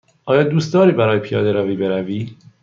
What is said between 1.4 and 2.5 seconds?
روی بروی؟